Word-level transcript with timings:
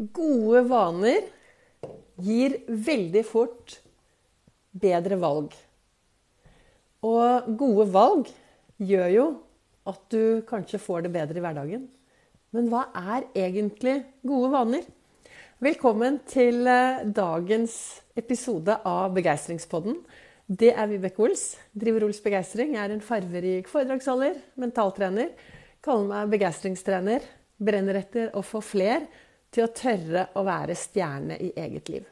Gode 0.00 0.62
vaner 0.70 1.26
gir 2.24 2.54
veldig 2.66 3.22
fort 3.28 3.74
bedre 4.72 5.18
valg. 5.20 5.52
Og 7.04 7.50
gode 7.60 7.84
valg 7.92 8.30
gjør 8.80 9.10
jo 9.12 9.26
at 9.90 10.00
du 10.14 10.40
kanskje 10.48 10.80
får 10.80 11.04
det 11.04 11.10
bedre 11.12 11.36
i 11.36 11.42
hverdagen. 11.44 11.84
Men 12.56 12.70
hva 12.72 12.86
er 12.96 13.26
egentlig 13.36 13.98
gode 14.24 14.48
vaner? 14.54 14.86
Velkommen 15.62 16.22
til 16.24 16.64
eh, 16.66 17.02
dagens 17.04 17.74
episode 18.16 18.78
av 18.88 19.12
Begeistringspodden. 19.12 19.98
Det 20.48 20.72
er 20.72 20.88
Vibeke 20.88 21.20
Ols. 21.26 21.42
Driver 21.76 22.06
Ols 22.08 22.22
Begeistring. 22.24 22.78
Er 22.80 22.94
en 22.94 23.04
farverik 23.04 23.68
foredragsholder, 23.70 24.40
mentaltrener. 24.56 25.34
Kaller 25.84 26.08
meg 26.08 26.32
begeistringstrener. 26.32 27.28
Brenner 27.62 28.00
etter 28.00 28.32
å 28.34 28.42
få 28.46 28.64
fler 28.64 29.04
til 29.52 29.66
å 29.66 29.72
tørre 29.76 30.26
å 30.38 30.44
være 30.46 30.76
stjerne 30.78 31.36
i 31.40 31.52
eget 31.60 31.90
liv. 31.92 32.06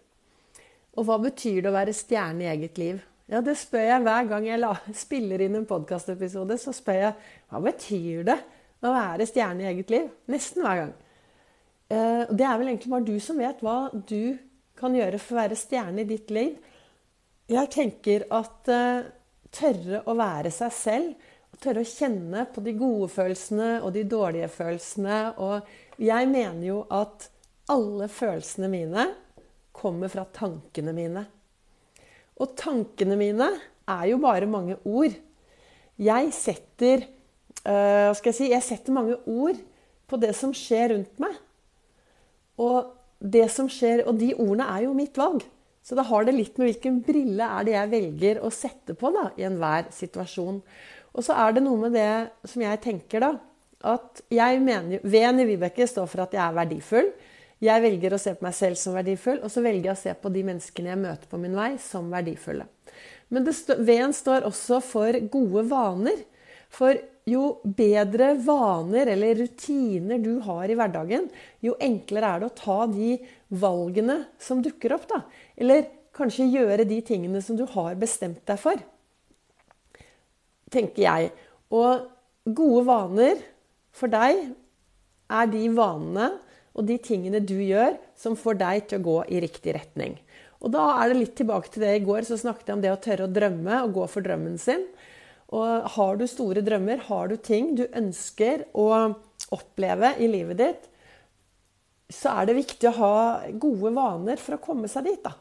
Og 0.98 1.06
hva 1.09 1.16
betyr 1.23 1.62
det 1.62 1.70
å 1.70 1.77
være 1.77 1.95
stjerne 1.97 2.45
i 2.45 2.51
eget 2.52 2.80
liv? 2.80 2.98
Ja, 3.30 3.41
Det 3.41 3.55
spør 3.56 3.87
jeg 3.87 4.02
hver 4.02 4.27
gang 4.27 4.47
jeg 4.48 4.97
spiller 4.98 5.41
inn 5.41 5.55
en 5.56 5.69
podkastepisode. 5.69 6.59
Så 6.59 6.74
spør 6.74 6.98
jeg 6.98 7.14
hva 7.48 7.61
betyr 7.62 8.27
det 8.27 8.38
å 8.83 8.92
være 8.92 9.28
stjerne 9.28 9.64
i 9.64 9.70
eget 9.70 9.92
liv? 9.95 10.11
Nesten 10.28 10.66
hver 10.66 10.83
gang. 10.83 10.92
Eh, 11.91 12.24
det 12.27 12.47
er 12.47 12.59
vel 12.59 12.73
egentlig 12.73 12.91
bare 12.91 13.06
du 13.06 13.16
som 13.23 13.38
vet 13.38 13.62
hva 13.64 13.78
du 13.95 14.36
kan 14.80 14.95
gjøre 14.97 15.20
for 15.22 15.36
å 15.36 15.42
være 15.45 15.59
stjerne 15.61 16.02
i 16.02 16.09
ditt 16.11 16.30
liv. 16.34 16.56
Jeg 17.50 17.70
tenker 17.75 18.25
at 18.30 18.69
uh, 18.70 19.02
tørre 19.50 20.05
å 20.06 20.14
være 20.14 20.52
seg 20.55 20.72
selv, 20.72 21.30
tørre 21.61 21.83
å 21.83 21.88
kjenne 21.88 22.45
på 22.55 22.62
de 22.64 22.77
gode 22.78 23.09
følelsene 23.11 23.80
og 23.83 23.91
de 23.97 24.05
dårlige 24.09 24.48
følelsene 24.55 25.16
og 25.42 25.66
jeg 26.00 26.28
mener 26.30 26.62
jo 26.64 26.78
at 26.88 27.27
alle 27.70 28.09
følelsene 28.10 28.70
mine 28.70 29.06
kommer 29.77 30.11
fra 30.12 30.27
tankene 30.34 30.94
mine. 30.97 31.25
Og 32.41 32.55
tankene 32.58 33.17
mine 33.20 33.50
er 33.91 34.06
jo 34.11 34.20
bare 34.22 34.48
mange 34.50 34.77
ord. 34.89 35.14
Jeg 36.00 36.34
setter 36.36 37.06
skal 37.61 38.31
jeg 38.31 38.36
si, 38.36 38.47
jeg 38.55 38.64
setter 38.64 38.94
mange 38.97 39.19
ord 39.28 39.59
på 40.09 40.19
det 40.20 40.33
som 40.39 40.53
skjer 40.56 40.94
rundt 40.94 41.19
meg. 41.20 41.34
Og 42.61 42.97
skjer, 43.20 44.06
og 44.09 44.16
de 44.16 44.31
ordene 44.33 44.64
er 44.72 44.87
jo 44.87 44.94
mitt 44.97 45.19
valg. 45.20 45.44
Så 45.84 45.97
da 45.97 46.05
har 46.09 46.25
det 46.25 46.37
litt 46.37 46.56
med 46.56 46.70
hvilken 46.70 47.03
brille 47.05 47.44
er 47.44 47.66
det 47.66 47.75
jeg 47.75 47.92
velger 47.92 48.41
å 48.44 48.50
sette 48.53 48.97
på 48.97 49.12
da, 49.12 49.28
i 49.37 49.44
enhver 49.48 49.91
situasjon. 49.92 50.62
Og 51.12 51.27
så 51.27 51.37
er 51.44 51.56
det 51.56 51.64
noe 51.64 51.84
med 51.84 51.97
det 51.97 52.48
som 52.48 52.64
jeg 52.64 52.81
tenker, 52.84 53.25
da 53.25 53.33
at 53.81 54.20
jeg 54.33 54.61
mener 54.61 55.00
V-en 55.09 55.41
i 55.41 55.47
Vibeke 55.48 55.87
står 55.89 56.09
for 56.11 56.25
at 56.27 56.34
jeg 56.37 56.42
er 56.44 56.56
verdifull. 56.56 57.06
Jeg 57.61 57.83
velger 57.84 58.14
å 58.16 58.20
se 58.20 58.33
på 58.36 58.47
meg 58.47 58.56
selv 58.56 58.78
som 58.80 58.97
verdifull, 58.97 59.42
og 59.44 59.53
så 59.53 59.61
velger 59.64 59.91
jeg 59.91 59.97
å 59.97 60.00
se 60.00 60.14
på 60.16 60.33
de 60.33 60.44
menneskene 60.48 60.94
jeg 60.94 61.00
møter 61.03 61.28
på 61.28 61.41
min 61.42 61.56
vei, 61.56 61.75
som 61.83 62.08
verdifulle. 62.12 62.64
Men 63.30 63.47
V-en 63.47 64.14
står 64.16 64.47
også 64.48 64.80
for 64.83 65.19
gode 65.33 65.66
vaner. 65.70 66.25
For 66.72 66.97
jo 67.28 67.61
bedre 67.64 68.33
vaner 68.42 69.11
eller 69.12 69.42
rutiner 69.42 70.22
du 70.22 70.38
har 70.47 70.70
i 70.70 70.77
hverdagen, 70.78 71.28
jo 71.62 71.77
enklere 71.83 72.33
er 72.33 72.42
det 72.42 72.48
å 72.48 72.58
ta 72.58 72.78
de 72.91 73.16
valgene 73.61 74.22
som 74.41 74.62
dukker 74.64 74.94
opp. 74.97 75.06
da. 75.11 75.20
Eller 75.61 75.91
kanskje 76.16 76.48
gjøre 76.48 76.88
de 76.88 77.00
tingene 77.06 77.42
som 77.44 77.58
du 77.58 77.66
har 77.75 77.98
bestemt 78.00 78.42
deg 78.48 78.58
for. 78.62 78.81
Tenker 80.70 81.05
jeg. 81.05 81.33
Og 81.75 82.08
gode 82.47 82.84
vaner 82.88 83.42
for 83.94 84.11
deg 84.11 84.47
er 85.31 85.50
de 85.50 85.66
vanene 85.75 86.31
og 86.76 86.86
de 86.86 86.96
tingene 87.02 87.42
du 87.42 87.56
gjør, 87.58 87.96
som 88.18 88.38
får 88.38 88.60
deg 88.60 88.84
til 88.88 89.00
å 89.00 89.06
gå 89.06 89.16
i 89.34 89.40
riktig 89.42 89.74
retning. 89.76 90.18
Og 90.60 90.72
da 90.74 90.84
er 91.00 91.10
det 91.10 91.20
litt 91.20 91.34
tilbake 91.40 91.72
til 91.72 91.84
det 91.84 91.94
i 91.96 92.04
går, 92.04 92.26
så 92.28 92.38
snakket 92.38 92.68
jeg 92.68 92.76
om 92.76 92.84
det 92.84 92.92
å 92.92 93.00
tørre 93.00 93.26
å 93.26 93.32
drømme 93.32 93.80
og 93.86 93.96
gå 93.96 94.06
for 94.12 94.24
drømmen 94.24 94.58
sin. 94.60 94.84
Og 95.56 95.91
har 95.97 96.19
du 96.20 96.26
store 96.30 96.62
drømmer, 96.62 97.03
har 97.09 97.30
du 97.30 97.36
ting 97.41 97.72
du 97.78 97.86
ønsker 97.88 98.69
å 98.78 98.86
oppleve 99.50 100.14
i 100.22 100.28
livet 100.30 100.60
ditt, 100.60 100.88
så 102.10 102.34
er 102.41 102.50
det 102.50 102.59
viktig 102.59 102.91
å 102.91 102.97
ha 102.98 103.14
gode 103.62 103.92
vaner 103.94 104.41
for 104.42 104.56
å 104.56 104.62
komme 104.62 104.91
seg 104.91 105.06
dit. 105.06 105.22
da. 105.25 105.32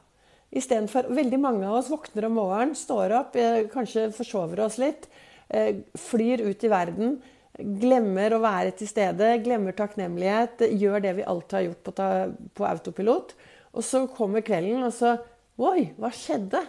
Istedenfor 0.49 1.09
Veldig 1.13 1.39
mange 1.41 1.65
av 1.67 1.79
oss 1.81 1.89
våkner 1.91 2.25
om 2.25 2.37
morgenen, 2.39 2.75
står 2.77 3.13
opp, 3.17 3.35
eh, 3.35 3.67
kanskje 3.69 4.09
forsover 4.13 4.61
oss 4.65 4.77
litt, 4.77 5.07
eh, 5.49 5.81
flyr 5.97 6.41
ut 6.41 6.63
i 6.63 6.69
verden 6.69 7.21
Glemmer 7.59 8.35
å 8.35 8.41
være 8.43 8.71
til 8.79 8.87
stede, 8.87 9.33
glemmer 9.43 9.75
takknemlighet, 9.75 10.63
gjør 10.79 11.03
det 11.03 11.15
vi 11.17 11.27
alltid 11.27 11.57
har 11.57 11.65
gjort 11.67 11.81
på, 11.83 11.93
ta, 11.97 12.09
på 12.55 12.67
autopilot. 12.67 13.33
Og 13.75 13.85
så 13.85 14.05
kommer 14.15 14.45
kvelden, 14.45 14.85
og 14.87 14.95
så 14.95 15.17
Oi, 15.59 15.89
hva 15.99 16.07
skjedde? 16.15 16.61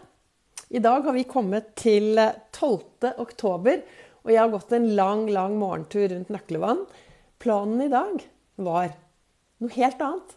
I 0.74 0.80
dag 0.82 1.04
har 1.06 1.14
vi 1.14 1.22
kommet 1.30 1.68
til 1.78 2.18
12. 2.18 3.12
oktober, 3.22 3.84
og 4.24 4.32
jeg 4.32 4.40
har 4.40 4.50
gått 4.50 4.74
en 4.74 4.88
lang, 4.98 5.28
lang 5.30 5.54
morgentur 5.60 6.08
rundt 6.10 6.32
Nøklevann. 6.34 6.82
Planen 7.38 7.84
i 7.84 7.90
dag 7.92 8.24
var 8.58 8.92
noe 9.62 9.74
helt 9.76 10.02
annet. 10.02 10.34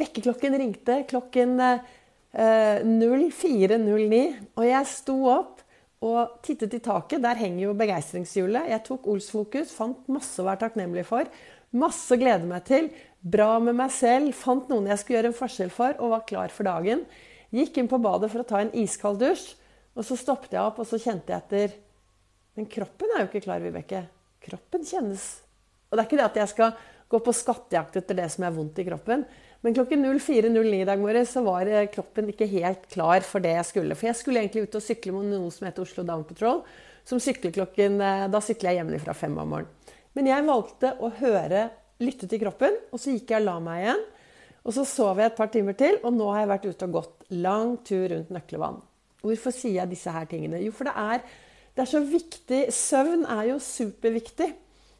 Vekkerklokken 0.00 0.56
ringte 0.56 0.98
klokken 1.10 1.60
eh, 1.60 2.80
04.09, 2.80 4.22
og 4.56 4.64
jeg 4.66 4.90
sto 4.92 5.18
opp 5.34 5.61
og 6.02 6.38
tittet 6.44 6.74
i 6.76 6.82
taket. 6.82 7.22
Der 7.22 7.38
henger 7.38 7.68
jo 7.68 7.78
begeistringshjulet. 7.78 8.70
Jeg 8.72 8.84
tok 8.88 9.06
Ols-fokus, 9.12 9.72
fant 9.76 10.08
masse 10.12 10.40
å 10.42 10.46
være 10.48 10.64
takknemlig 10.64 11.06
for. 11.08 11.30
Masse 11.78 12.12
å 12.12 12.20
glede 12.20 12.48
meg 12.48 12.66
til. 12.68 12.90
Bra 13.22 13.54
med 13.62 13.78
meg 13.78 13.92
selv. 13.94 14.34
Fant 14.36 14.66
noen 14.70 14.90
jeg 14.90 15.00
skulle 15.00 15.20
gjøre 15.20 15.32
en 15.32 15.38
forskjell 15.38 15.72
for, 15.72 15.94
og 16.02 16.16
var 16.16 16.26
klar 16.28 16.54
for 16.54 16.68
dagen. 16.68 17.04
Gikk 17.54 17.78
inn 17.78 17.90
på 17.90 18.00
badet 18.02 18.32
for 18.32 18.42
å 18.42 18.48
ta 18.48 18.62
en 18.62 18.72
iskald 18.82 19.22
dusj. 19.22 19.52
Og 19.92 20.06
så 20.08 20.16
stoppet 20.18 20.56
jeg 20.56 20.62
opp, 20.62 20.80
og 20.80 20.88
så 20.88 21.00
kjente 21.00 21.34
jeg 21.34 21.44
etter 21.44 21.78
Men 22.56 22.66
kroppen 22.68 23.12
er 23.12 23.22
jo 23.22 23.28
ikke 23.30 23.44
klar, 23.44 23.62
Vibeke. 23.64 24.06
Kroppen 24.42 24.82
kjennes 24.84 25.22
Og 25.88 25.94
det 25.94 26.02
er 26.02 26.08
ikke 26.08 26.18
det 26.18 26.26
at 26.26 26.38
jeg 26.40 26.50
skal 26.50 26.72
gå 27.12 27.20
på 27.22 27.34
skattejakt 27.36 27.98
etter 28.00 28.18
det 28.18 28.28
som 28.32 28.46
er 28.46 28.54
vondt 28.54 28.80
i 28.80 28.86
kroppen. 28.88 29.26
Men 29.62 29.76
klokken 29.76 30.02
04.09 30.02 30.80
i 30.80 30.86
dag 30.88 30.98
morges 30.98 31.34
så 31.36 31.42
var 31.46 31.68
kroppen 31.92 32.32
ikke 32.32 32.48
helt 32.50 32.88
klar 32.90 33.22
for 33.26 33.44
det 33.44 33.52
jeg 33.54 33.68
skulle. 33.68 33.98
For 33.98 34.10
jeg 34.10 34.18
skulle 34.18 34.42
egentlig 34.42 34.64
ut 34.66 34.78
og 34.80 34.82
sykle 34.82 35.14
med 35.14 35.30
noe 35.36 35.52
som 35.54 35.68
heter 35.68 35.84
Oslo 35.84 36.02
Down 36.08 36.24
Patrol. 36.26 36.64
Som 37.06 37.20
sykler 37.22 37.54
klokken, 37.54 38.00
eh, 38.00 38.28
Da 38.30 38.40
sykler 38.42 38.72
jeg 38.72 38.82
hjemmefra 38.82 39.14
fem 39.14 39.36
om 39.38 39.48
morgenen. 39.48 39.70
Men 40.14 40.28
jeg 40.28 40.46
valgte 40.46 40.92
å 41.00 41.08
høre, 41.18 41.70
lytte 42.02 42.28
til 42.28 42.42
kroppen, 42.42 42.74
og 42.92 43.00
så 43.00 43.14
gikk 43.14 43.30
jeg 43.32 43.40
og 43.40 43.46
la 43.46 43.58
meg 43.60 43.84
igjen. 43.84 44.02
Og 44.62 44.74
så 44.76 44.84
sov 44.86 45.18
jeg 45.18 45.30
et 45.30 45.38
par 45.38 45.48
timer 45.50 45.76
til, 45.78 45.98
og 46.04 46.12
nå 46.14 46.28
har 46.30 46.42
jeg 46.42 46.50
vært 46.52 46.66
ute 46.68 46.86
og 46.86 46.96
gått 46.98 47.30
lang 47.30 47.76
tur 47.86 48.04
rundt 48.12 48.30
Nøklevann. 48.30 48.82
Hvorfor 49.22 49.54
sier 49.54 49.80
jeg 49.80 49.90
disse 49.94 50.12
her 50.12 50.26
tingene? 50.30 50.60
Jo, 50.62 50.74
for 50.74 50.90
det 50.90 50.94
er, 50.98 51.24
det 51.74 51.82
er 51.82 51.90
så 51.90 52.02
viktig. 52.04 52.60
Søvn 52.74 53.24
er 53.24 53.48
jo 53.52 53.58
superviktig. 53.62 54.50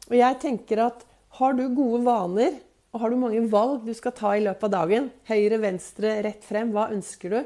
Og 0.09 0.15
jeg 0.17 0.39
tenker 0.41 0.83
at 0.87 1.05
har 1.39 1.57
du 1.57 1.65
gode 1.73 2.03
vaner 2.05 2.59
og 2.93 3.01
har 3.01 3.09
du 3.09 3.17
mange 3.17 3.41
valg 3.49 3.87
du 3.87 3.93
skal 3.97 4.13
ta 4.13 4.35
i 4.37 4.43
løpet 4.45 4.67
av 4.67 4.73
dagen, 4.75 5.09
høyre, 5.25 5.57
venstre, 5.63 6.19
rett 6.25 6.45
frem, 6.45 6.69
hva 6.75 6.91
ønsker 6.93 7.33
du, 7.33 7.39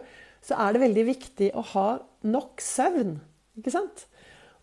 så 0.43 0.57
er 0.59 0.75
det 0.75 0.83
veldig 0.83 1.05
viktig 1.07 1.49
å 1.55 1.63
ha 1.73 1.87
nok 2.27 2.63
søvn. 2.63 3.15
Ikke 3.59 3.71
sant? 3.73 4.03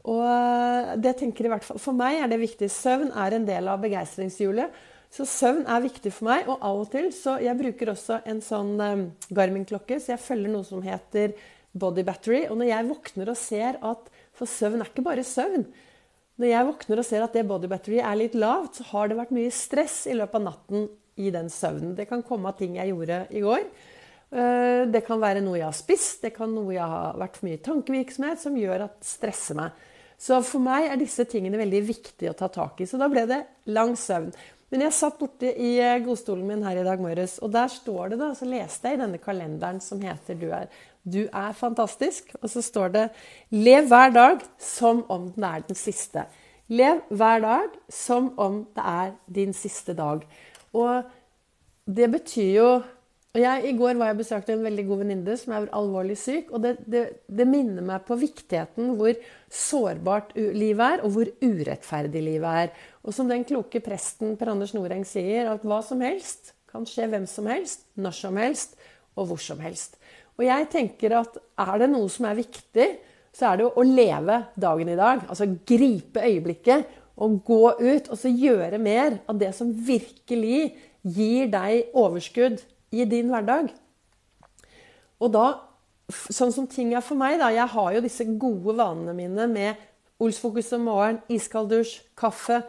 Og 0.04 0.20
eh, 0.28 0.90
det 1.00 1.14
tenker 1.20 1.46
i 1.46 1.52
hvert 1.52 1.64
fall 1.64 1.80
For 1.80 1.96
meg 1.96 2.18
er 2.20 2.28
det 2.28 2.42
viktig. 2.42 2.68
Søvn 2.72 3.14
er 3.16 3.36
en 3.36 3.46
del 3.48 3.70
av 3.72 3.80
begeistringshjulet. 3.84 4.76
Så 5.14 5.24
søvn 5.28 5.64
er 5.70 5.84
viktig 5.86 6.12
for 6.12 6.28
meg. 6.28 6.44
Og 6.50 6.60
av 6.60 6.82
og 6.82 6.90
til 6.92 7.08
så 7.16 7.38
Jeg 7.42 7.56
bruker 7.58 7.94
også 7.94 8.20
en 8.28 8.42
sånn 8.44 8.74
um, 8.76 9.06
Garmin-klokke, 9.32 9.98
så 10.02 10.14
jeg 10.14 10.24
følger 10.24 10.52
noe 10.52 10.68
som 10.68 10.84
heter 10.84 11.32
body 11.72 12.04
battery. 12.06 12.44
Og 12.50 12.60
når 12.60 12.70
jeg 12.74 12.90
våkner 12.92 13.32
og 13.32 13.40
ser 13.40 13.80
at 13.80 14.12
For 14.36 14.50
søvn 14.50 14.84
er 14.84 14.92
ikke 14.92 15.06
bare 15.08 15.24
søvn. 15.26 15.64
Når 16.40 16.50
jeg 16.50 16.66
våkner 16.66 17.00
og 17.00 17.06
ser 17.06 17.22
at 17.22 17.34
det 17.36 17.46
body 17.46 17.68
battery 17.70 18.00
er 18.02 18.18
litt 18.18 18.34
lavt, 18.34 18.80
så 18.80 18.88
har 18.90 19.10
det 19.10 19.18
vært 19.20 19.34
mye 19.36 19.52
stress 19.54 20.04
i 20.10 20.16
løpet 20.18 20.40
av 20.40 20.46
natten 20.48 20.88
i 21.22 21.30
den 21.34 21.50
søvnen. 21.52 21.94
Det 21.94 22.08
kan 22.10 22.24
komme 22.26 22.50
av 22.50 22.58
ting 22.58 22.74
jeg 22.74 22.90
gjorde 22.90 23.20
i 23.30 23.42
går. 23.44 23.62
Eh, 24.34 24.82
det 24.90 25.04
kan 25.06 25.22
være 25.22 25.44
noe 25.44 25.60
jeg 25.60 25.68
har 25.68 25.76
spist, 25.78 26.24
det 26.24 26.32
kan 26.34 26.50
noe 26.50 26.74
jeg 26.74 26.90
har 26.90 27.20
vært 27.20 27.38
for 27.38 27.46
mye 27.46 27.62
tankevirksomhet 27.62 28.42
som 28.42 28.56
gjør 28.58 28.88
at 28.88 28.96
det 28.98 29.10
stresser 29.12 29.60
meg. 29.60 29.84
Så 30.18 30.40
for 30.46 30.62
meg 30.62 30.88
er 30.88 30.98
disse 30.98 31.26
tingene 31.28 31.58
veldig 31.60 31.82
viktige 31.86 32.32
å 32.32 32.38
ta 32.38 32.48
tak 32.50 32.82
i. 32.82 32.88
Så 32.88 32.98
da 32.98 33.06
ble 33.12 33.26
det 33.30 33.40
lang 33.70 33.94
søvn. 33.98 34.32
Men 34.74 34.86
jeg 34.86 34.96
satt 34.96 35.20
borte 35.20 35.52
i 35.54 35.76
eh, 35.78 36.00
godstolen 36.02 36.48
min 36.50 36.66
her 36.66 36.80
i 36.80 36.86
dag 36.86 37.02
morges, 37.02 37.36
og 37.46 37.54
der 37.54 37.70
står 37.70 38.14
det 38.14 38.18
da, 38.24 38.32
så 38.34 38.48
leste 38.50 38.90
jeg 38.90 38.98
i 38.98 39.02
denne 39.04 39.22
kalenderen 39.22 39.78
som 39.84 40.02
heter 40.02 40.34
'Du 40.34 40.48
er 40.50 40.66
du 41.04 41.26
er 41.28 41.52
fantastisk. 41.52 42.32
Og 42.42 42.50
så 42.50 42.62
står 42.62 42.88
det 42.88 43.08
'Lev 43.50 43.88
hver 43.88 44.10
dag 44.10 44.40
som 44.58 45.04
om 45.08 45.30
den 45.32 45.44
er 45.44 45.60
den 45.60 45.76
siste'. 45.76 46.26
Lev 46.68 47.00
hver 47.10 47.40
dag 47.40 47.68
som 47.90 48.38
om 48.38 48.64
det 48.74 48.84
er 48.84 49.12
din 49.34 49.52
siste 49.52 49.94
dag. 49.94 50.20
Og 50.72 51.02
det 51.86 52.10
betyr 52.10 52.54
jo 52.56 52.82
og 53.34 53.40
jeg, 53.42 53.64
I 53.66 53.72
går 53.74 53.96
var 53.98 54.12
jeg 54.12 54.18
besøkte 54.20 54.52
en 54.54 54.62
veldig 54.62 54.82
god 54.86 55.00
venninne 55.00 55.34
som 55.36 55.52
er 55.56 55.64
alvorlig 55.74 56.14
syk. 56.18 56.52
og 56.54 56.62
det, 56.62 56.76
det, 56.86 57.00
det, 57.26 57.46
minner 57.50 57.82
meg 57.82 58.04
på 58.06 58.14
viktigheten 58.14 58.92
hvor 58.94 59.10
sårbart 59.50 60.30
livet 60.36 60.84
er, 60.86 61.02
og 61.02 61.10
hvor 61.16 61.30
urettferdig 61.42 62.22
livet 62.22 62.60
er. 62.62 62.70
Og 63.02 63.14
som 63.16 63.26
den 63.28 63.42
kloke 63.42 63.82
presten 63.82 64.36
Per 64.38 64.52
Anders 64.52 64.70
Noreng 64.76 65.02
sier, 65.02 65.50
at 65.50 65.66
hva 65.66 65.82
som 65.82 66.00
helst 66.00 66.54
Kan 66.74 66.86
skje 66.90 67.06
hvem 67.06 67.26
som 67.30 67.46
helst, 67.46 67.84
når 67.94 68.14
som 68.18 68.38
helst 68.38 68.72
og 69.14 69.28
hvor 69.30 69.38
som 69.38 69.60
helst. 69.62 69.94
Og 70.38 70.46
jeg 70.46 70.68
tenker 70.72 71.14
at 71.20 71.36
er 71.64 71.76
det 71.82 71.90
noe 71.92 72.10
som 72.10 72.26
er 72.28 72.38
viktig, 72.38 72.88
så 73.34 73.50
er 73.50 73.58
det 73.58 73.66
jo 73.66 73.72
å 73.78 73.86
leve 73.86 74.40
dagen 74.60 74.90
i 74.90 74.98
dag. 74.98 75.24
Altså 75.28 75.48
gripe 75.66 76.22
øyeblikket 76.22 76.90
og 77.22 77.40
gå 77.46 77.62
ut 77.78 78.10
og 78.10 78.18
så 78.18 78.30
gjøre 78.30 78.80
mer 78.82 79.20
av 79.30 79.38
det 79.38 79.52
som 79.54 79.70
virkelig 79.70 80.74
gir 81.04 81.50
deg 81.52 81.94
overskudd 81.98 82.62
i 82.94 83.06
din 83.10 83.30
hverdag. 83.30 83.70
Og 85.22 85.30
da, 85.34 85.46
sånn 86.10 86.52
som 86.54 86.68
ting 86.70 86.92
er 86.94 87.04
for 87.04 87.18
meg, 87.18 87.38
da 87.40 87.52
Jeg 87.54 87.70
har 87.70 87.92
jo 87.94 88.04
disse 88.04 88.26
gode 88.38 88.76
vanene 88.78 89.14
mine 89.16 89.46
med 89.50 89.90
Olsfokus 90.22 90.70
om 90.76 90.84
morgenen, 90.86 91.22
iskald 91.28 91.72
dusj, 91.72 91.98
kaffe, 92.16 92.62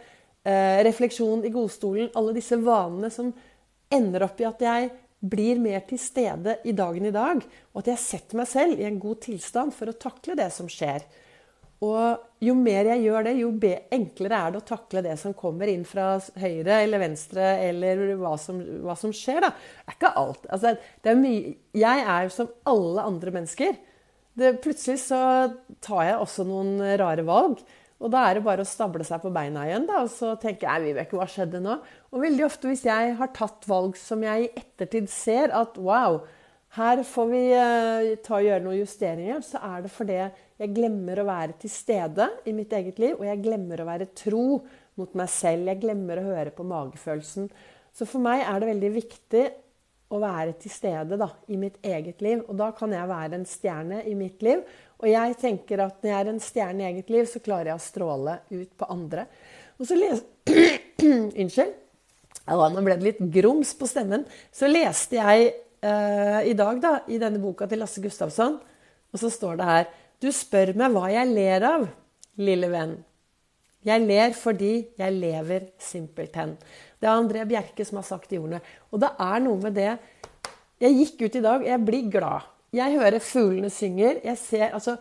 eh, 0.44 0.81
refleksjon 0.83 1.45
i 1.45 1.51
godstolen. 1.53 2.09
Alle 2.15 2.33
disse 2.33 2.57
vanene 2.57 3.12
som 3.12 3.33
ender 3.91 4.25
opp 4.25 4.39
i 4.41 4.47
at 4.50 4.62
jeg 4.62 4.89
blir 5.31 5.60
mer 5.62 5.83
til 5.89 6.00
stede 6.01 6.57
i 6.68 6.74
dagen 6.75 7.07
i 7.10 7.13
dag, 7.13 7.44
og 7.74 7.81
at 7.81 7.92
jeg 7.94 8.04
setter 8.04 8.39
meg 8.39 8.50
selv 8.50 8.81
i 8.81 8.88
en 8.88 9.00
god 9.01 9.22
tilstand 9.25 9.74
for 9.75 9.92
å 9.92 10.00
takle 10.00 10.38
det 10.39 10.50
som 10.54 10.69
skjer. 10.72 11.06
Og 11.83 12.45
jo 12.45 12.54
mer 12.57 12.88
jeg 12.88 13.04
gjør 13.04 13.25
det, 13.27 13.33
jo 13.42 13.50
enklere 13.94 14.38
er 14.39 14.54
det 14.54 14.62
å 14.62 14.68
takle 14.69 15.04
det 15.06 15.16
som 15.19 15.36
kommer 15.38 15.69
inn 15.69 15.83
fra 15.88 16.16
høyre 16.39 16.80
eller 16.86 17.01
venstre, 17.04 17.50
eller 17.68 18.13
hva 18.19 18.36
som, 18.39 18.62
hva 18.86 18.95
som 19.00 19.12
skjer. 19.16 19.44
da. 19.44 19.51
Det 19.51 19.92
er 19.92 19.98
ikke 19.98 20.13
alt. 20.22 20.48
Altså, 20.56 20.75
er 21.04 21.25
jeg 21.75 22.06
er 22.06 22.27
jo 22.27 22.36
som 22.38 22.54
alle 22.72 23.10
andre 23.12 23.36
mennesker. 23.36 23.75
Det, 24.36 24.56
plutselig 24.63 25.01
så 25.04 25.19
tar 25.83 26.07
jeg 26.07 26.22
også 26.22 26.48
noen 26.48 26.80
rare 27.00 27.24
valg. 27.27 27.62
Og 28.03 28.12
da 28.12 28.25
er 28.27 28.38
det 28.38 28.45
bare 28.45 28.65
å 28.65 28.68
stable 28.68 29.06
seg 29.07 29.21
på 29.24 29.31
beina 29.33 29.63
igjen 29.69 29.86
da, 29.88 30.01
og 30.03 30.12
så 30.12 30.33
tenke 30.39 30.68
jeg, 30.68 30.83
Vibeke, 30.83 31.15
hva 31.15 31.27
skjedde 31.31 31.62
nå? 31.63 31.77
Og 32.12 32.24
veldig 32.25 32.44
ofte 32.47 32.68
hvis 32.68 32.83
jeg 32.88 33.13
har 33.19 33.31
tatt 33.36 33.68
valg 33.69 33.95
som 34.00 34.24
jeg 34.25 34.47
i 34.47 34.51
ettertid 34.59 35.07
ser 35.12 35.53
at 35.56 35.80
wow, 35.80 36.19
her 36.75 37.01
får 37.07 37.30
vi 37.31 37.44
uh, 37.56 38.09
ta 38.19 38.36
og 38.36 38.47
gjøre 38.50 38.63
noen 38.65 38.81
justeringer, 38.81 39.39
så 39.47 39.62
er 39.63 39.86
det 39.86 39.94
fordi 39.95 40.18
jeg 40.19 40.74
glemmer 40.75 41.21
å 41.21 41.27
være 41.27 41.56
til 41.62 41.71
stede 41.71 42.27
i 42.47 42.56
mitt 42.56 42.74
eget 42.75 43.00
liv, 43.00 43.15
og 43.15 43.24
jeg 43.30 43.44
glemmer 43.45 43.80
å 43.80 43.88
være 43.88 44.12
tro 44.12 44.48
mot 45.00 45.15
meg 45.15 45.31
selv. 45.31 45.69
Jeg 45.71 45.81
glemmer 45.83 46.19
å 46.19 46.27
høre 46.33 46.51
på 46.56 46.68
magefølelsen. 46.68 47.48
Så 47.95 48.07
for 48.07 48.24
meg 48.24 48.44
er 48.44 48.59
det 48.59 48.69
veldig 48.74 48.91
viktig 48.95 49.45
å 50.13 50.19
være 50.21 50.56
til 50.62 50.71
stede 50.71 51.18
da, 51.19 51.30
i 51.48 51.57
mitt 51.59 51.80
eget 51.86 52.21
liv. 52.24 52.44
Og 52.48 52.57
da 52.59 52.69
kan 52.75 52.94
jeg 52.94 53.09
være 53.09 53.39
en 53.39 53.48
stjerne 53.50 54.01
i 54.07 54.15
mitt 54.18 54.44
liv. 54.45 54.63
Og 55.03 55.09
jeg 55.12 55.36
tenker 55.42 55.81
at 55.83 55.97
når 56.00 56.12
jeg 56.12 56.18
er 56.19 56.31
en 56.31 56.44
stjerne 56.44 56.83
i 56.83 56.88
eget 56.92 57.09
liv, 57.12 57.25
så 57.27 57.42
klarer 57.44 57.74
jeg 57.74 57.80
å 57.80 57.83
stråle 57.83 58.38
ut 58.53 58.71
på 58.80 58.89
andre. 58.94 59.25
Og 59.80 59.89
så 59.89 59.97
les... 60.00 60.24
Unnskyld. 61.42 61.74
Ja, 62.45 62.68
nå 62.69 62.83
ble 62.86 62.95
det 63.00 63.07
litt 63.07 63.21
grums 63.33 63.74
på 63.77 63.88
stemmen. 63.89 64.24
Så 64.53 64.69
leste 64.69 65.18
jeg 65.18 65.50
eh, 65.50 66.39
i 66.51 66.56
dag 66.57 66.80
da, 66.83 66.94
i 67.09 67.19
denne 67.21 67.42
boka 67.42 67.68
til 67.69 67.81
Lasse 67.81 68.03
Gustavsson, 68.03 68.59
og 69.12 69.21
så 69.21 69.31
står 69.31 69.59
det 69.59 69.68
her 69.69 69.92
Du 70.21 70.30
spør 70.33 70.74
meg 70.77 70.95
hva 70.95 71.09
jeg 71.12 71.31
ler 71.33 71.68
av, 71.68 71.86
lille 72.39 72.69
venn. 72.71 72.95
Jeg 73.86 74.01
ler 74.01 74.33
fordi 74.33 74.74
jeg 74.98 75.13
lever 75.13 75.69
simpelthen. 75.81 76.56
Det 76.98 77.06
er 77.06 77.13
André 77.13 77.44
Bjerke 77.45 77.86
som 77.86 78.00
har 78.00 78.07
sagt 78.07 78.31
de 78.31 78.39
ordene. 78.41 78.62
Og 78.89 79.01
det 79.03 79.12
er 79.21 79.44
noe 79.45 79.62
med 79.62 79.77
det 79.77 79.91
Jeg 80.81 80.95
gikk 80.98 81.21
ut 81.21 81.36
i 81.39 81.44
dag, 81.44 81.62
jeg 81.63 81.86
blir 81.88 82.09
glad. 82.12 82.55
Jeg 82.75 82.98
hører 83.00 83.24
fuglene 83.24 83.72
synger. 83.72 84.22
Jeg 84.25 84.42
ser 84.42 84.72
altså 84.74 84.98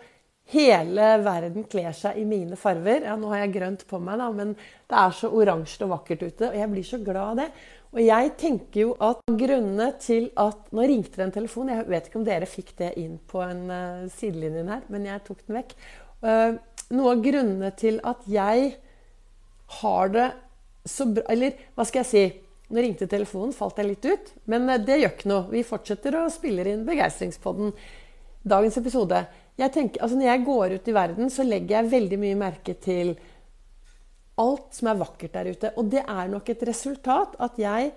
Hele 0.52 1.06
verden 1.24 1.64
kler 1.72 1.94
seg 1.96 2.18
i 2.20 2.24
mine 2.28 2.56
farver. 2.60 3.06
Ja, 3.08 3.14
nå 3.16 3.30
har 3.30 3.46
jeg 3.46 3.54
grønt 3.54 3.86
på 3.88 3.96
meg, 3.96 4.18
da, 4.20 4.26
men 4.28 4.50
det 4.52 4.98
er 5.00 5.14
så 5.16 5.30
oransje 5.32 5.86
og 5.86 5.94
vakkert 5.94 6.20
ute. 6.26 6.50
Og 6.50 6.58
jeg 6.58 6.68
blir 6.68 6.84
så 6.84 6.98
glad 7.00 7.22
av 7.30 7.38
det. 7.38 7.46
Og 7.94 8.00
jeg 8.02 8.32
tenker 8.36 8.80
jo 8.82 8.92
at 9.06 9.22
grunnene 9.24 9.88
til 10.02 10.28
at 10.42 10.68
Nå 10.74 10.84
ringte 10.84 11.16
det 11.16 11.28
en 11.28 11.34
telefon. 11.38 11.72
Jeg 11.72 11.88
vet 11.88 12.10
ikke 12.10 12.20
om 12.20 12.26
dere 12.26 12.50
fikk 12.50 12.74
det 12.80 12.92
inn 13.00 13.16
på 13.30 13.40
en 13.40 13.64
uh, 13.70 14.04
sidelinjen 14.12 14.68
her, 14.74 14.84
men 14.92 15.08
jeg 15.08 15.24
tok 15.24 15.44
den 15.46 15.60
vekk. 15.62 15.76
Uh, 16.24 16.60
noe 16.92 17.14
av 17.14 17.24
grunnene 17.24 17.70
til 17.78 18.00
at 18.04 18.26
jeg 18.28 18.72
har 19.80 20.12
det 20.12 20.30
så 20.84 21.06
bra 21.08 21.24
Eller 21.32 21.54
hva 21.72 21.86
skal 21.88 22.02
jeg 22.02 22.10
si? 22.10 22.24
Nå 22.74 22.82
ringte 22.82 23.06
telefonen, 23.06 23.54
falt 23.54 23.78
jeg 23.78 23.86
litt 23.86 24.06
ut. 24.08 24.32
Men 24.50 24.66
eh, 24.66 24.80
det 24.82 24.98
gjør 24.98 25.12
ikke 25.14 25.30
noe. 25.30 25.46
Vi 25.52 25.62
fortsetter 25.66 26.18
å 26.18 26.24
spille 26.32 26.66
inn 26.72 26.82
Begeistringspodden. 26.88 27.70
Dagens 28.44 28.78
episode. 28.80 29.20
Jeg 29.56 29.72
tenker, 29.72 30.02
altså 30.02 30.18
når 30.18 30.26
jeg 30.26 30.44
går 30.48 30.74
ut 30.74 30.88
i 30.90 30.96
verden, 30.96 31.30
så 31.30 31.46
legger 31.46 31.78
jeg 31.78 31.92
veldig 31.92 32.18
mye 32.20 32.40
merke 32.40 32.74
til 32.82 33.14
alt 34.42 34.74
som 34.74 34.90
er 34.90 34.98
vakkert 34.98 35.36
der 35.36 35.52
ute. 35.54 35.70
Og 35.78 35.92
det 35.92 36.02
er 36.02 36.32
nok 36.32 36.50
et 36.50 36.66
resultat 36.66 37.38
at 37.46 37.62
jeg 37.62 37.92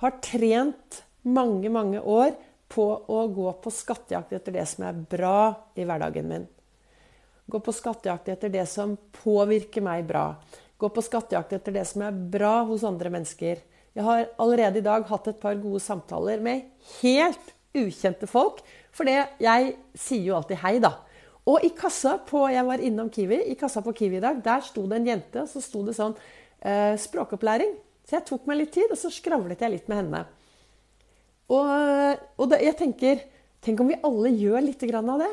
har 0.00 0.18
trent 0.24 1.02
mange, 1.28 1.68
mange 1.72 2.00
år 2.00 2.32
på 2.72 2.86
å 3.12 3.22
gå 3.30 3.52
på 3.62 3.72
skattejakt 3.72 4.32
etter 4.38 4.56
det 4.56 4.64
som 4.72 4.86
er 4.88 5.04
bra 5.12 5.38
i 5.76 5.84
hverdagen 5.84 6.32
min. 6.32 6.46
Gå 7.46 7.60
på 7.62 7.74
skattejakt 7.76 8.32
etter 8.32 8.50
det 8.50 8.64
som 8.70 8.96
påvirker 9.20 9.84
meg 9.84 10.08
bra. 10.08 10.30
Gå 10.76 10.90
på 10.92 11.04
skattejakt 11.04 11.54
etter 11.56 11.74
det 11.78 11.86
som 11.88 12.04
er 12.04 12.16
bra 12.36 12.60
hos 12.68 12.84
andre 12.84 13.12
mennesker. 13.12 13.62
Jeg 13.96 14.04
har 14.04 14.26
allerede 14.42 14.82
i 14.82 14.84
dag 14.84 15.06
hatt 15.08 15.28
et 15.30 15.40
par 15.40 15.56
gode 15.56 15.80
samtaler 15.80 16.42
med 16.44 16.66
helt 16.98 17.54
ukjente 17.76 18.28
folk. 18.28 18.60
For 18.92 19.08
jeg 19.08 19.72
sier 19.96 20.26
jo 20.28 20.36
alltid 20.36 20.60
hei, 20.60 20.76
da. 20.84 20.92
Og 21.46 21.62
i 21.62 21.70
kassa 21.78 22.16
på 22.26 22.42
Jeg 22.50 22.66
var 22.66 22.82
innom 22.82 23.08
Kiwi. 23.12 23.38
I 23.52 23.56
kassa 23.58 23.80
på 23.84 23.94
Kiwi 23.96 24.18
i 24.18 24.24
dag, 24.24 24.42
der 24.44 24.64
sto 24.66 24.86
det 24.90 24.98
en 24.98 25.08
jente, 25.12 25.44
og 25.44 25.48
så 25.48 25.62
sto 25.62 25.84
det 25.86 25.94
sånn 25.96 26.16
eh, 26.60 26.96
språkopplæring. 27.00 27.76
Så 28.06 28.18
jeg 28.18 28.26
tok 28.28 28.48
meg 28.50 28.60
litt 28.60 28.74
tid, 28.74 28.90
og 28.90 28.98
så 28.98 29.10
skravlet 29.14 29.62
jeg 29.62 29.72
litt 29.72 29.88
med 29.90 30.02
henne. 30.02 30.24
Og, 31.54 32.22
og 32.36 32.50
det, 32.50 32.60
jeg 32.66 32.78
tenker 32.80 33.24
Tenk 33.66 33.80
om 33.82 33.88
vi 33.90 33.96
alle 34.04 34.30
gjør 34.30 34.62
litt 34.62 34.82
av 34.94 35.18
det? 35.18 35.30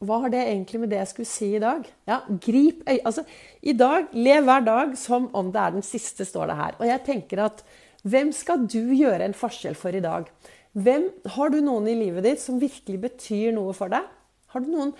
Hva 0.00 0.22
har 0.22 0.32
det 0.32 0.40
egentlig 0.46 0.78
med 0.80 0.90
det 0.94 1.00
jeg 1.02 1.10
skulle 1.10 1.28
si 1.28 1.50
i 1.56 1.60
dag? 1.60 1.84
Ja, 2.08 2.22
grip 2.40 2.86
øy... 2.88 2.96
Altså, 3.04 3.24
i 3.60 3.74
dag, 3.76 4.08
lev 4.16 4.46
hver 4.48 4.64
dag 4.64 4.94
som 4.96 5.28
om 5.36 5.50
det 5.52 5.60
er 5.60 5.74
den 5.74 5.84
siste, 5.84 6.24
står 6.24 6.48
det 6.48 6.56
her. 6.56 6.78
Og 6.80 6.86
jeg 6.88 7.02
tenker 7.04 7.42
at 7.44 7.60
hvem 8.08 8.30
skal 8.32 8.64
du 8.64 8.94
gjøre 8.96 9.26
en 9.26 9.36
forskjell 9.36 9.76
for 9.76 9.92
i 9.92 10.00
dag? 10.00 10.24
Hvem, 10.72 11.04
har 11.34 11.52
du 11.52 11.58
noen 11.60 11.90
i 11.92 11.98
livet 11.98 12.24
ditt 12.24 12.40
som 12.40 12.60
virkelig 12.62 12.96
betyr 13.02 13.52
noe 13.52 13.74
for 13.76 13.92
deg? 13.92 14.08
Har 14.54 14.64
du 14.64 14.72
noen, 14.72 14.94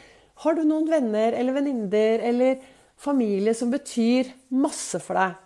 har 0.44 0.58
du 0.58 0.67
noen 0.69 0.91
venner 0.91 1.32
eller 1.38 1.56
venninner 1.56 2.26
eller 2.29 2.61
familie 3.00 3.56
som 3.56 3.73
betyr 3.73 4.29
masse 4.52 5.00
for 5.00 5.17
deg? 5.17 5.41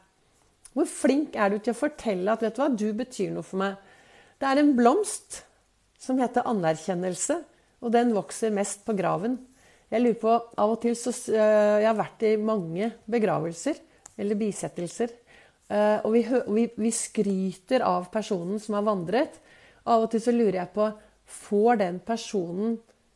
Hvor 0.74 0.90
flink 0.90 1.38
er 1.38 1.54
du 1.54 1.60
til 1.60 1.76
å 1.76 1.78
fortelle 1.78 2.32
at 2.32 2.42
vet 2.42 2.58
du 2.58 2.62
hva, 2.64 2.72
du 2.74 2.88
betyr 2.96 3.30
noe 3.30 3.46
for 3.46 3.62
meg? 3.62 3.78
Det 4.42 4.50
er 4.50 4.58
en 4.64 4.74
blomst 4.74 5.44
som 6.02 6.18
heter 6.18 6.50
anerkjennelse. 6.50 7.38
Og 7.84 7.92
den 7.92 8.14
vokser 8.16 8.54
mest 8.54 8.84
på 8.86 8.96
graven. 8.96 9.36
Jeg 9.92 10.02
lurer 10.02 10.20
på, 10.20 10.32
Av 10.32 10.72
og 10.72 10.80
til 10.82 10.96
så 10.98 11.12
uh, 11.12 11.80
Jeg 11.82 11.88
har 11.90 11.98
vært 11.98 12.24
i 12.26 12.36
mange 12.40 12.88
begravelser 13.10 13.78
eller 14.18 14.40
bisettelser. 14.40 15.12
Uh, 15.68 16.00
og 16.04 16.10
vi, 16.16 16.24
vi, 16.56 16.64
vi, 16.80 16.90
skryter 16.94 17.84
av 17.84 18.08
personen 18.12 18.60
som 18.62 18.78
har 18.78 18.86
vandret. 18.86 19.36
Av 19.84 20.06
og 20.06 20.10
til 20.12 20.22
så 20.24 20.34
lurer 20.34 20.62
jeg 20.62 20.74
på 20.74 20.88
Får 21.24 21.78
den 21.80 22.02
personen 22.04 22.74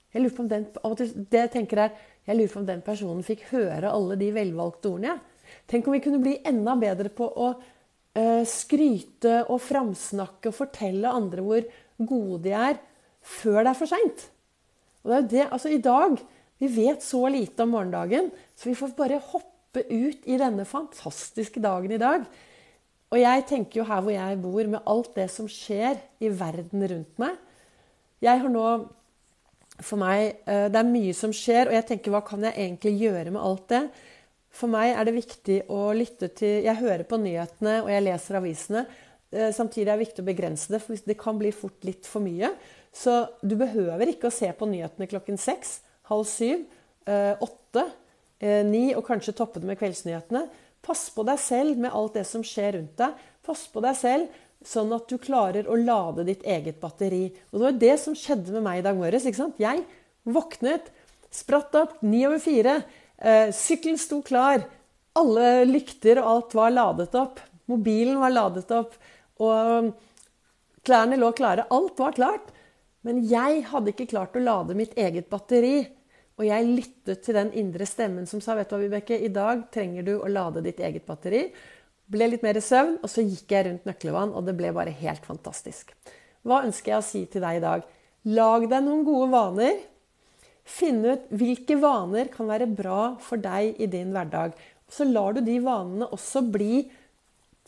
jeg 0.09 0.23
lurer 0.23 0.37
på 0.37 0.45
om 0.45 0.49
den, 0.49 0.63
av 0.81 0.93
og 0.95 1.01
til, 1.01 1.11
det 1.29 1.43
jeg 1.43 1.51
tenker 1.53 1.83
er, 1.83 1.97
jeg 2.25 2.37
lurer 2.39 2.53
på 2.53 2.61
om 2.63 2.69
den 2.69 2.81
personen 2.85 3.25
fikk 3.27 3.45
høre 3.51 3.91
alle 3.93 4.17
de 4.21 4.31
velvalgte 4.33 4.89
ordene. 4.91 5.13
Ja. 5.13 5.59
Tenk 5.69 5.89
om 5.89 5.97
vi 5.97 6.01
kunne 6.05 6.21
bli 6.23 6.39
enda 6.49 6.75
bedre 6.81 7.13
på 7.13 7.29
å 7.29 7.51
uh, 7.53 8.43
skryte 8.49 9.43
og 9.49 9.61
framsnakke 9.65 10.51
og 10.51 10.57
fortelle 10.57 11.13
andre 11.13 11.45
hvor 11.45 11.69
gode 11.99 12.41
de 12.47 12.57
er, 12.57 12.81
før 13.21 13.63
det 13.63 13.73
er 13.73 13.79
for 13.79 13.93
seint. 13.93 14.27
Og 15.05 15.11
det 15.13 15.19
er 15.19 15.31
det, 15.33 15.47
altså 15.53 15.73
I 15.73 15.81
dag 15.83 16.19
Vi 16.59 16.67
vet 16.75 17.05
så 17.07 17.21
lite 17.31 17.63
om 17.63 17.71
morgendagen, 17.71 18.33
så 18.59 18.67
vi 18.67 18.75
får 18.75 18.97
bare 18.99 19.21
hoppe 19.23 19.85
ut 19.87 20.25
i 20.27 20.39
denne 20.41 20.65
fantastiske 20.67 21.61
dagen 21.63 21.93
i 21.95 22.01
dag. 22.03 22.25
Og 23.09 23.21
jeg 23.21 23.45
tenker 23.49 23.81
jo 23.81 23.87
her 23.89 24.03
hvor 24.03 24.13
jeg 24.13 24.41
bor, 24.43 24.65
med 24.67 24.91
alt 24.91 25.13
det 25.17 25.29
som 25.31 25.49
skjer 25.49 26.01
i 26.21 26.33
verden 26.35 26.83
rundt 26.83 27.21
meg 27.23 27.39
Jeg 28.25 28.43
har 28.43 28.51
nå 28.53 28.67
For 29.79 30.01
meg 30.01 30.43
eh, 30.45 30.67
Det 30.69 30.81
er 30.83 30.91
mye 30.91 31.15
som 31.17 31.33
skjer, 31.33 31.71
og 31.71 31.79
jeg 31.79 31.87
tenker 31.93 32.13
hva 32.13 32.25
kan 32.27 32.45
jeg 32.49 32.59
egentlig 32.59 32.97
gjøre 32.99 33.33
med 33.37 33.45
alt 33.45 33.69
det? 33.73 33.85
For 34.59 34.73
meg 34.73 34.97
er 34.97 35.07
det 35.07 35.15
viktig 35.15 35.59
å 35.71 35.93
lytte 35.95 36.33
til 36.37 36.65
Jeg 36.67 36.81
hører 36.83 37.07
på 37.09 37.21
nyhetene, 37.23 37.85
og 37.85 37.93
jeg 37.93 38.05
leser 38.05 38.41
avisene. 38.41 38.85
Eh, 39.31 39.53
samtidig 39.55 39.87
er 39.87 39.95
det 39.95 40.07
viktig 40.07 40.25
å 40.25 40.29
begrense 40.29 40.73
det, 40.73 40.83
for 40.83 41.09
det 41.09 41.19
kan 41.21 41.39
bli 41.41 41.53
fort 41.55 41.85
litt 41.87 42.09
for 42.09 42.25
mye. 42.25 42.51
Så 42.95 43.21
du 43.43 43.55
behøver 43.59 44.11
ikke 44.13 44.31
å 44.31 44.35
se 44.35 44.49
på 44.57 44.69
nyhetene 44.69 45.09
klokken 45.11 45.39
seks, 45.41 45.81
halv 46.11 46.27
syv, 46.29 46.65
eh, 47.07 47.35
åtte, 47.41 47.85
eh, 48.41 48.65
ni 48.65 48.95
og 48.95 49.05
kanskje 49.07 49.37
toppe 49.37 49.61
det 49.61 49.69
med 49.69 49.79
kveldsnyhetene. 49.79 50.49
Pass 50.83 51.09
på 51.11 51.25
deg 51.27 51.39
selv 51.39 51.77
med 51.77 51.93
alt 51.93 52.15
det 52.15 52.27
som 52.27 52.43
skjer 52.43 52.79
rundt 52.79 52.97
deg. 52.97 53.15
Pass 53.45 53.67
på 53.69 53.83
deg 53.85 53.97
selv 53.97 54.29
sånn 54.65 54.93
at 54.95 55.07
du 55.09 55.19
klarer 55.19 55.69
å 55.71 55.77
lade 55.79 56.25
ditt 56.27 56.43
eget 56.43 56.81
batteri. 56.81 57.29
Og 57.53 57.59
det 57.59 57.67
var 57.67 57.79
det 57.83 57.95
som 58.03 58.17
skjedde 58.19 58.55
med 58.57 58.65
meg 58.67 58.81
i 58.81 58.87
dag 58.87 58.97
morges. 58.99 59.27
ikke 59.27 59.43
sant? 59.43 59.61
Jeg 59.61 59.85
våknet, 60.25 60.91
spratt 61.31 61.75
opp 61.79 62.03
ni 62.03 62.25
over 62.27 62.41
fire. 62.43 62.83
Eh, 63.19 63.51
sykkelen 63.55 63.99
sto 63.99 64.21
klar. 64.23 64.65
Alle 65.19 65.65
lykter 65.69 66.21
og 66.23 66.29
alt 66.33 66.55
var 66.59 66.75
ladet 66.75 67.15
opp. 67.19 67.41
Mobilen 67.69 68.19
var 68.21 68.35
ladet 68.35 68.71
opp. 68.75 68.95
Og 69.39 69.93
klærne 70.87 71.19
lå 71.19 71.33
klare. 71.37 71.67
Alt 71.71 71.99
var 71.99 72.17
klart. 72.17 72.55
Men 73.07 73.23
jeg 73.31 73.63
hadde 73.71 73.93
ikke 73.93 74.09
klart 74.11 74.37
å 74.37 74.43
lade 74.43 74.77
mitt 74.79 74.97
eget 74.99 75.29
batteri. 75.31 75.87
Og 76.39 76.47
jeg 76.47 76.69
lyttet 76.71 77.25
til 77.27 77.35
den 77.35 77.51
indre 77.59 77.87
stemmen 77.87 78.27
som 78.31 78.43
sa 78.43 78.55
vet 78.59 78.71
du 78.71 78.77
hva, 78.77 78.83
Vibeke, 78.85 79.19
i 79.19 79.31
dag 79.35 79.67
trenger 79.75 80.07
du 80.07 80.15
å 80.19 80.31
lade 80.31 80.63
ditt 80.63 80.81
eget 80.83 81.07
batteri. 81.07 81.49
Ble 82.09 82.31
litt 82.31 82.45
mer 82.47 82.57
i 82.57 82.65
søvn, 82.65 83.01
og 83.03 83.11
så 83.11 83.25
gikk 83.27 83.53
jeg 83.53 83.67
rundt 83.67 83.89
Nøklevann, 83.89 84.33
og 84.33 84.47
det 84.47 84.55
ble 84.57 84.71
bare 84.77 84.95
helt 85.03 85.27
fantastisk. 85.27 85.93
Hva 86.47 86.63
ønsker 86.65 86.95
jeg 86.95 87.03
å 87.03 87.07
si 87.07 87.25
til 87.29 87.45
deg 87.45 87.59
i 87.59 87.65
dag? 87.65 87.83
Lag 88.39 88.65
deg 88.71 88.87
noen 88.87 89.05
gode 89.07 89.29
vaner. 89.35 89.83
Finn 90.69 91.03
ut 91.05 91.27
hvilke 91.35 91.79
vaner 91.81 92.31
kan 92.33 92.49
være 92.49 92.71
bra 92.71 93.03
for 93.25 93.41
deg 93.43 93.81
i 93.83 93.91
din 93.91 94.15
hverdag. 94.15 94.55
Så 94.89 95.05
lar 95.09 95.37
du 95.37 95.43
de 95.45 95.59
vanene 95.65 96.09
også 96.15 96.45
bli 96.49 96.87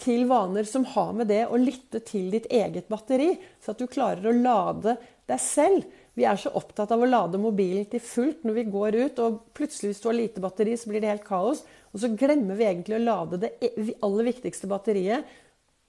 til 0.01 0.25
vaner 0.31 0.65
som 0.69 0.87
har 0.95 1.13
med 1.17 1.29
det 1.29 1.43
å 1.49 1.59
lytte 1.61 2.01
til 2.07 2.31
ditt 2.33 2.47
eget 2.49 2.89
batteri, 2.89 3.35
så 3.61 3.75
at 3.75 3.81
du 3.83 3.91
klarer 3.91 4.31
å 4.31 4.37
lade 4.37 4.97
deg 5.31 5.43
selv. 5.43 5.85
Vi 6.19 6.27
er 6.27 6.39
så 6.41 6.53
opptatt 6.59 6.91
av 6.93 7.03
å 7.03 7.09
lade 7.09 7.41
mobilen 7.41 7.87
til 7.89 8.03
fullt 8.03 8.43
når 8.45 8.57
vi 8.59 8.65
går 8.73 8.99
ut, 8.99 9.21
og 9.23 9.39
plutselig 9.57 9.93
hvis 9.93 10.03
du 10.03 10.09
har 10.11 10.19
lite 10.19 10.43
batteri, 10.43 10.75
så 10.77 10.91
blir 10.91 11.03
det 11.03 11.13
helt 11.13 11.29
kaos. 11.29 11.63
Og 11.95 12.03
så 12.03 12.11
glemmer 12.19 12.59
vi 12.59 12.67
egentlig 12.67 12.99
å 12.99 13.05
lade 13.05 13.41
det 13.45 13.55
e- 13.63 13.95
aller 14.05 14.29
viktigste 14.31 14.71
batteriet, 14.71 15.39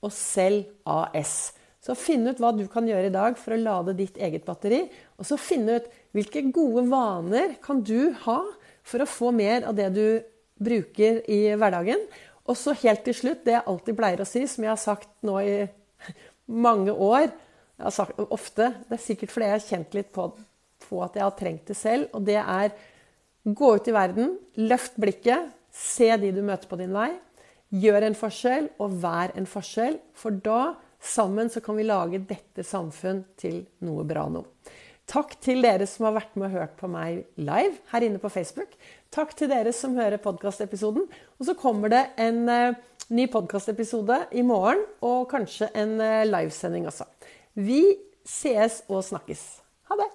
og 0.02 0.14
selv 0.16 0.70
AS. 0.90 1.52
Så 1.82 1.98
finn 1.98 2.26
ut 2.30 2.40
hva 2.42 2.52
du 2.54 2.64
kan 2.70 2.86
gjøre 2.86 3.10
i 3.10 3.14
dag 3.14 3.38
for 3.42 3.56
å 3.56 3.62
lade 3.62 3.98
ditt 3.98 4.18
eget 4.22 4.46
batteri. 4.46 4.84
Og 5.18 5.26
så 5.26 5.38
finn 5.42 5.68
ut 5.70 5.88
hvilke 6.14 6.44
gode 6.54 6.86
vaner 6.90 7.56
kan 7.62 7.82
du 7.86 8.14
ha 8.26 8.40
for 8.86 9.02
å 9.02 9.10
få 9.10 9.32
mer 9.34 9.66
av 9.70 9.78
det 9.78 9.90
du 9.94 10.06
bruker 10.62 11.24
i 11.30 11.44
hverdagen. 11.58 12.06
Og 12.50 12.58
så 12.58 12.76
helt 12.84 13.04
til 13.06 13.18
slutt, 13.18 13.46
det 13.46 13.56
jeg 13.56 13.66
alltid 13.70 13.98
pleier 13.98 14.22
å 14.22 14.30
si, 14.30 14.44
som 14.50 14.66
jeg 14.66 14.74
har 14.74 14.82
sagt 14.82 15.10
nå 15.26 15.38
i 15.42 15.56
mange 16.66 16.94
år 16.94 17.30
jeg 17.82 17.88
har 17.88 17.96
sagt 17.96 18.20
ofte, 18.30 18.68
Det 18.86 18.94
er 18.94 19.02
sikkert 19.02 19.32
fordi 19.34 19.48
jeg 19.48 19.56
har 19.56 19.66
kjent 19.66 19.96
litt 19.98 20.12
på, 20.14 20.28
på 20.86 21.02
at 21.02 21.16
jeg 21.18 21.26
har 21.26 21.38
trengt 21.38 21.72
det 21.72 21.78
selv. 21.80 22.12
Og 22.14 22.22
det 22.28 22.38
er 22.38 22.76
gå 23.44 23.72
ut 23.74 23.90
i 23.90 23.96
verden, 23.96 24.36
løft 24.62 25.00
blikket, 25.02 25.50
se 25.74 26.12
de 26.22 26.30
du 26.36 26.44
møter 26.46 26.70
på 26.70 26.78
din 26.78 26.94
vei. 26.94 27.10
Gjør 27.74 28.06
en 28.06 28.18
forskjell, 28.20 28.70
og 28.84 29.00
vær 29.02 29.34
en 29.40 29.50
forskjell. 29.50 29.98
For 30.14 30.38
da, 30.46 30.76
sammen, 31.02 31.50
så 31.50 31.64
kan 31.64 31.80
vi 31.80 31.88
lage 31.88 32.22
dette 32.30 32.66
samfunn 32.68 33.24
til 33.42 33.64
noe 33.82 34.06
bra 34.06 34.28
nå. 34.30 34.44
Takk 35.10 35.34
til 35.44 35.66
dere 35.66 35.88
som 35.90 36.06
har 36.08 36.20
vært 36.20 36.38
med 36.38 36.52
og 36.52 36.60
hørt 36.60 36.78
på 36.80 36.88
meg 36.88 37.26
live 37.42 37.82
her 37.92 38.06
inne 38.06 38.22
på 38.22 38.30
Facebook. 38.32 38.78
Takk 39.12 39.34
til 39.36 39.50
dere 39.52 39.74
som 39.76 39.98
hører 39.98 40.22
podkastepisoden. 40.22 41.10
Og 41.42 41.50
så 41.50 41.58
kommer 41.58 41.92
det 41.92 42.06
en 42.22 42.46
uh, 42.48 42.78
ny 43.10 43.26
podkastepisode 43.32 44.22
i 44.38 44.46
morgen, 44.46 44.86
og 45.04 45.26
kanskje 45.34 45.72
en 45.76 45.98
uh, 46.00 46.22
livesending 46.30 46.86
også. 46.88 47.10
Vi 47.56 47.98
sees 48.26 48.84
og 48.88 49.04
snakkes. 49.04 49.62
Ha 49.90 49.96
det! 50.00 50.08